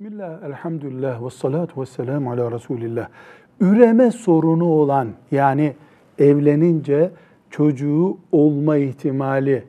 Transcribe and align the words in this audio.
Bismillah, 0.00 0.42
elhamdülillah, 0.42 1.24
ve 1.24 1.30
salatu 1.30 1.80
ve 1.80 1.86
selamu 1.86 2.30
ala 2.30 2.52
Resulillah. 2.52 3.08
Üreme 3.60 4.10
sorunu 4.10 4.64
olan 4.64 5.08
yani 5.30 5.74
evlenince 6.18 7.10
çocuğu 7.50 8.18
olma 8.32 8.76
ihtimali 8.76 9.64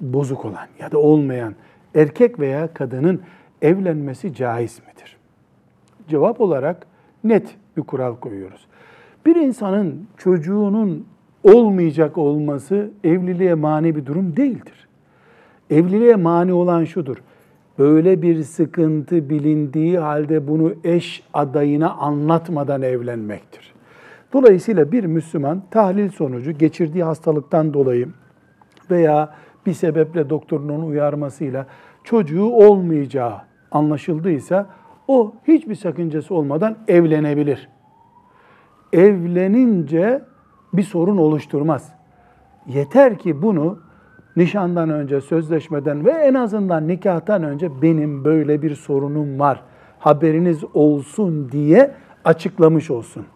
bozuk 0.00 0.44
olan 0.44 0.66
ya 0.80 0.92
da 0.92 0.98
olmayan 0.98 1.54
erkek 1.94 2.40
veya 2.40 2.74
kadının 2.74 3.22
evlenmesi 3.62 4.34
caiz 4.34 4.80
midir? 4.88 5.16
Cevap 6.08 6.40
olarak 6.40 6.86
net 7.24 7.56
bir 7.76 7.82
kural 7.82 8.16
koyuyoruz. 8.16 8.66
Bir 9.26 9.36
insanın 9.36 10.06
çocuğunun 10.16 11.06
olmayacak 11.44 12.18
olması 12.18 12.90
evliliğe 13.04 13.54
mani 13.54 13.96
bir 13.96 14.06
durum 14.06 14.36
değildir. 14.36 14.88
Evliliğe 15.70 16.16
mani 16.16 16.52
olan 16.52 16.84
şudur 16.84 17.16
böyle 17.78 18.22
bir 18.22 18.42
sıkıntı 18.42 19.30
bilindiği 19.30 19.98
halde 19.98 20.48
bunu 20.48 20.74
eş 20.84 21.22
adayına 21.34 21.90
anlatmadan 21.90 22.82
evlenmektir. 22.82 23.74
Dolayısıyla 24.32 24.92
bir 24.92 25.04
Müslüman 25.04 25.62
tahlil 25.70 26.08
sonucu 26.10 26.52
geçirdiği 26.52 27.04
hastalıktan 27.04 27.74
dolayı 27.74 28.08
veya 28.90 29.34
bir 29.66 29.72
sebeple 29.72 30.30
doktorun 30.30 30.68
onu 30.68 30.86
uyarmasıyla 30.86 31.66
çocuğu 32.04 32.44
olmayacağı 32.44 33.34
anlaşıldıysa 33.70 34.66
o 35.08 35.32
hiçbir 35.48 35.74
sakıncası 35.74 36.34
olmadan 36.34 36.76
evlenebilir. 36.88 37.68
Evlenince 38.92 40.22
bir 40.72 40.82
sorun 40.82 41.16
oluşturmaz. 41.16 41.92
Yeter 42.66 43.18
ki 43.18 43.42
bunu 43.42 43.78
nişandan 44.38 44.90
önce, 44.90 45.20
sözleşmeden 45.20 46.04
ve 46.04 46.10
en 46.10 46.34
azından 46.34 46.88
nikahtan 46.88 47.42
önce 47.42 47.82
benim 47.82 48.24
böyle 48.24 48.62
bir 48.62 48.74
sorunum 48.74 49.38
var. 49.38 49.62
Haberiniz 49.98 50.64
olsun 50.74 51.52
diye 51.52 51.94
açıklamış 52.24 52.90
olsun. 52.90 53.26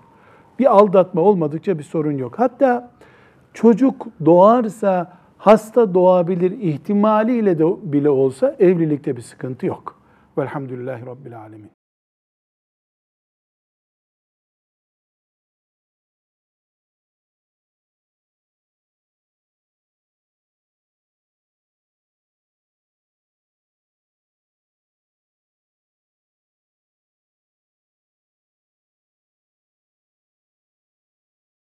Bir 0.58 0.76
aldatma 0.76 1.20
olmadıkça 1.20 1.78
bir 1.78 1.84
sorun 1.84 2.18
yok. 2.18 2.38
Hatta 2.38 2.90
çocuk 3.54 4.06
doğarsa 4.24 5.12
hasta 5.38 5.94
doğabilir 5.94 6.50
ihtimaliyle 6.50 7.58
de 7.58 7.92
bile 7.92 8.10
olsa 8.10 8.56
evlilikte 8.58 9.16
bir 9.16 9.22
sıkıntı 9.22 9.66
yok. 9.66 10.02
Velhamdülillahi 10.38 11.06
Rabbil 11.06 11.40
Alemin. 11.40 11.81